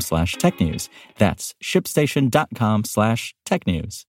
[0.00, 0.88] slash technews.
[1.18, 4.04] That's shipstation.com slash technews.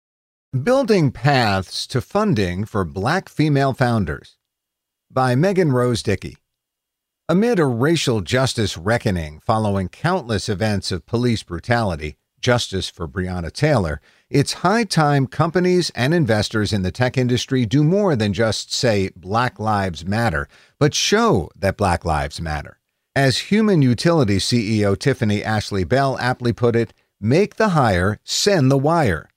[0.62, 4.37] Building Paths to Funding for Black Female Founders
[5.11, 6.37] by Megan Rose Dickey.
[7.28, 14.01] Amid a racial justice reckoning following countless events of police brutality, justice for Breonna Taylor,
[14.28, 19.11] it's high time companies and investors in the tech industry do more than just say
[19.17, 20.47] Black Lives Matter,
[20.78, 22.78] but show that Black Lives Matter.
[23.17, 28.77] As Human Utility CEO Tiffani Ashley Bell aptly put it, make the hire, send the
[28.77, 29.31] wire.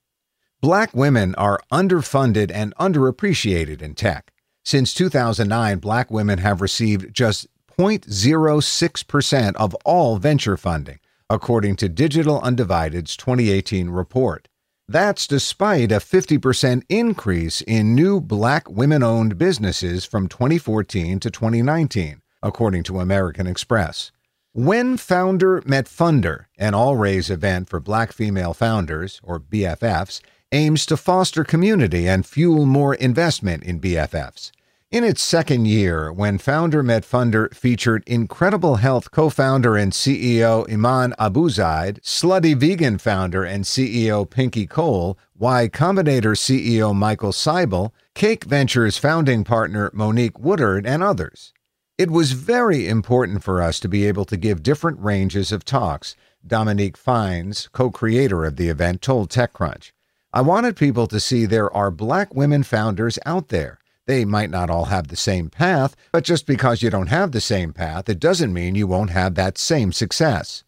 [0.62, 4.34] Black women are underfunded and underappreciated in tech.
[4.66, 7.46] Since 2009, black women have received just
[7.78, 10.98] 0.06% of all venture funding,
[11.30, 14.48] according to Digital Undivided's 2018 report.
[14.88, 22.24] That's despite a 50% increase in new black women owned businesses from 2014 to 2019,
[22.42, 24.12] according to American Express.
[24.54, 30.22] When Founder Met Funder, an all raise event for black female founders, or BFFs,
[30.52, 34.52] aims to foster community and fuel more investment in BFFs.
[34.90, 40.66] In its second year, when Founder Met Funder featured Incredible Health co founder and CEO
[40.72, 48.46] Iman Abuzeid, Slutty Vegan founder and CEO Pinky Cole, Y Combinator CEO Michael Seibel, Cake
[48.46, 51.52] Ventures founding partner Monique Woodard, and others.
[51.98, 56.16] It was very important for us to be able to give different ranges of talks,
[56.46, 59.94] Dominique Fines, co creator of the event, told TechCrunch.
[60.32, 63.80] I wanted people to see there are black women founders out there.
[64.06, 67.42] They might not all have the same path, but just because you don't have the
[67.42, 70.64] same path, it doesn't mean you won't have that same success.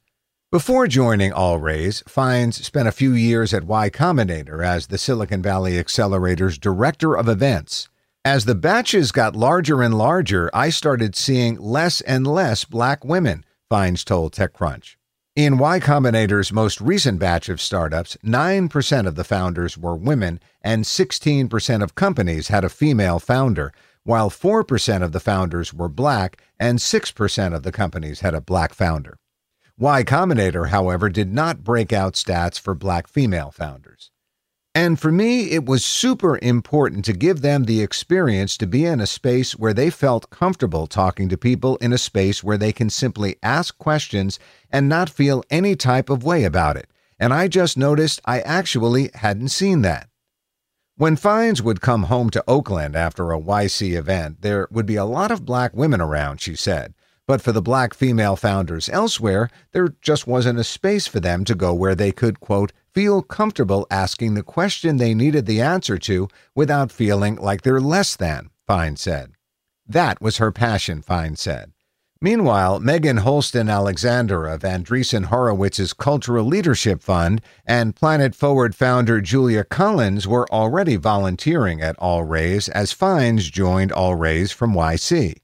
[0.51, 5.77] Before joining AllRaise, Fines spent a few years at Y Combinator as the Silicon Valley
[5.77, 7.87] Accelerator's director of events.
[8.29, 13.43] As the batches got larger and larger, I started seeing less and less black women,
[13.71, 14.97] Fines told TechCrunch.
[15.35, 20.83] In Y Combinator's most recent batch of startups, 9% of the founders were women and
[20.83, 23.73] 16% of companies had a female founder,
[24.03, 28.75] while 4% of the founders were black and 6% of the companies had a black
[28.75, 29.17] founder.
[29.75, 34.11] Y Combinator, however, did not break out stats for black female founders.
[34.81, 39.01] And for me, it was super important to give them the experience to be in
[39.01, 42.89] a space where they felt comfortable talking to people in a space where they can
[42.89, 44.39] simply ask questions
[44.71, 46.87] and not feel any type of way about it.
[47.19, 50.07] And I just noticed I actually hadn't seen that.
[50.95, 55.03] When Fines would come home to Oakland after a YC event, there would be a
[55.03, 56.93] lot of black women around, she said.
[57.27, 61.53] But for the black female founders elsewhere, there just wasn't a space for them to
[61.53, 66.27] go where they could, quote, feel comfortable asking the question they needed the answer to
[66.55, 69.33] without feeling like they're less than, Fine said.
[69.87, 71.73] That was her passion, Fine said.
[72.21, 79.63] Meanwhile, Megan Holston Alexander of Andreessen Horowitz's Cultural Leadership Fund and Planet Forward founder Julia
[79.63, 85.37] Collins were already volunteering at AllRaise as Fines joined AllRaise from YC.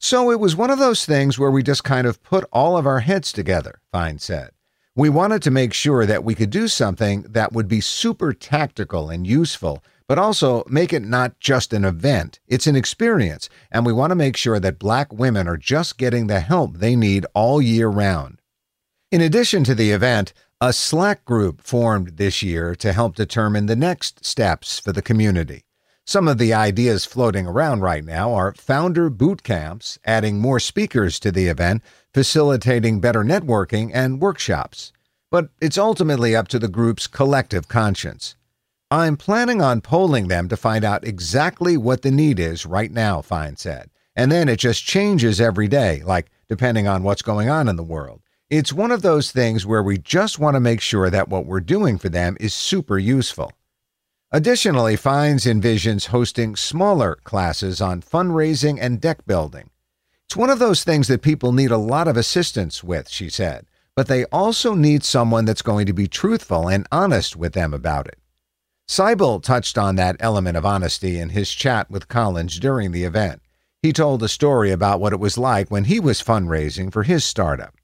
[0.00, 2.86] So it was one of those things where we just kind of put all of
[2.86, 4.50] our heads together, Fine said.
[4.98, 9.10] We wanted to make sure that we could do something that would be super tactical
[9.10, 12.40] and useful, but also make it not just an event.
[12.48, 16.26] It's an experience, and we want to make sure that black women are just getting
[16.26, 18.42] the help they need all year round.
[19.12, 23.76] In addition to the event, a Slack group formed this year to help determine the
[23.76, 25.62] next steps for the community.
[26.08, 31.20] Some of the ideas floating around right now are founder boot camps, adding more speakers
[31.20, 31.82] to the event,
[32.14, 34.90] facilitating better networking and workshops.
[35.30, 38.36] But it's ultimately up to the group's collective conscience.
[38.90, 43.20] I'm planning on polling them to find out exactly what the need is right now,
[43.20, 43.90] Fine said.
[44.16, 47.82] And then it just changes every day, like depending on what's going on in the
[47.82, 48.22] world.
[48.48, 51.60] It's one of those things where we just want to make sure that what we're
[51.60, 53.52] doing for them is super useful.
[54.30, 59.70] Additionally, Fines envisions hosting smaller classes on fundraising and deck building.
[60.26, 63.64] It's one of those things that people need a lot of assistance with, she said,
[63.96, 68.06] but they also need someone that's going to be truthful and honest with them about
[68.06, 68.18] it.
[68.86, 73.40] Seibel touched on that element of honesty in his chat with Collins during the event.
[73.80, 77.24] He told a story about what it was like when he was fundraising for his
[77.24, 77.74] startup.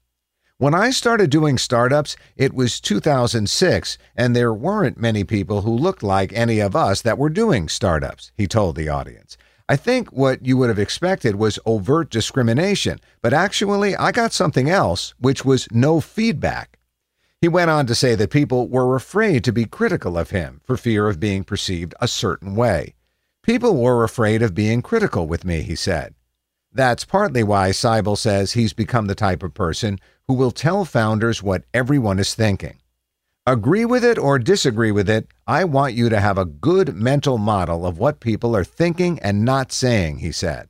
[0.57, 6.01] When I started doing startups, it was 2006, and there weren't many people who looked
[6.01, 9.35] like any of us that were doing startups, he told the audience.
[9.67, 14.69] I think what you would have expected was overt discrimination, but actually, I got something
[14.69, 16.79] else, which was no feedback.
[17.41, 20.77] He went on to say that people were afraid to be critical of him for
[20.77, 22.93] fear of being perceived a certain way.
[23.43, 26.15] People were afraid of being critical with me, he said.
[26.75, 31.41] That's partly why Seibel says he's become the type of person who will tell founders
[31.41, 32.79] what everyone is thinking.
[33.47, 37.37] Agree with it or disagree with it, I want you to have a good mental
[37.37, 40.67] model of what people are thinking and not saying, he said.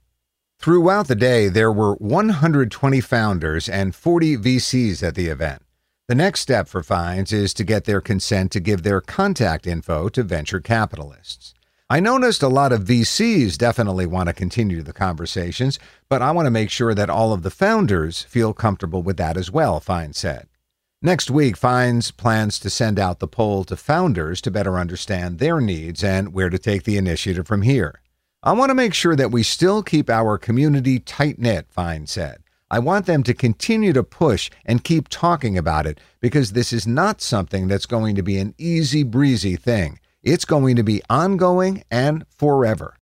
[0.59, 5.63] Throughout the day, there were 120 founders and 40 VCs at the event.
[6.07, 10.07] The next step for Fines is to get their consent to give their contact info
[10.09, 11.55] to venture capitalists.
[11.87, 15.77] I noticed a lot of VCs definitely want to continue the conversations,
[16.09, 19.37] but I want to make sure that all of the founders feel comfortable with that
[19.37, 20.47] as well, Fine said.
[21.03, 25.61] Next week, Fines plans to send out the poll to founders to better understand their
[25.61, 28.01] needs and where to take the initiative from here.
[28.41, 32.37] I want to make sure that we still keep our community tight knit, Fine said.
[32.71, 36.87] I want them to continue to push and keep talking about it because this is
[36.87, 39.99] not something that's going to be an easy breezy thing.
[40.25, 42.97] It's going to be ongoing and forever.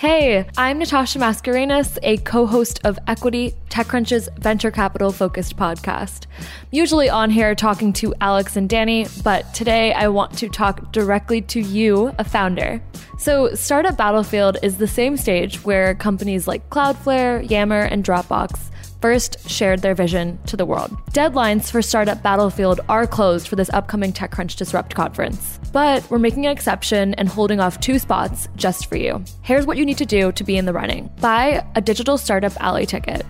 [0.00, 6.26] Hey, I'm Natasha Mascarenhas, a co host of Equity, TechCrunch's venture capital focused podcast.
[6.72, 11.40] Usually on here talking to Alex and Danny, but today I want to talk directly
[11.42, 12.82] to you, a founder.
[13.16, 18.70] So, Startup Battlefield is the same stage where companies like Cloudflare, Yammer, and Dropbox
[19.00, 20.90] first shared their vision to the world.
[21.12, 26.46] Deadlines for Startup Battlefield are closed for this upcoming TechCrunch Disrupt conference, but we're making
[26.46, 29.22] an exception and holding off two spots just for you.
[29.42, 32.52] Here's what you need to do to be in the running buy a digital Startup
[32.60, 33.24] Alley ticket.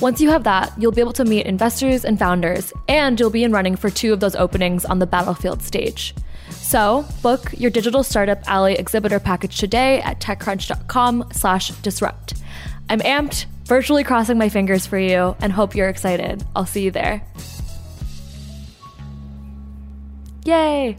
[0.00, 3.44] Once you have that, you'll be able to meet investors and founders, and you'll be
[3.44, 6.14] in running for two of those openings on the Battlefield stage.
[6.50, 12.34] So, book your digital startup alley exhibitor package today at techcrunch.com/disrupt.
[12.88, 16.44] I'm amped virtually crossing my fingers for you and hope you're excited.
[16.54, 17.26] I'll see you there.
[20.44, 20.98] Yay!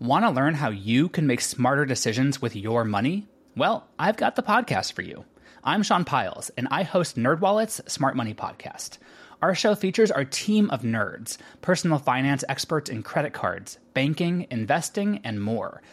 [0.00, 3.28] Want to learn how you can make smarter decisions with your money?
[3.56, 5.24] Well, I've got the podcast for you.
[5.62, 8.98] I'm Sean Pyles, and I host NerdWallet's Smart Money Podcast.
[9.40, 15.20] Our show features our team of nerds, personal finance experts in credit cards, banking, investing,
[15.22, 15.80] and more–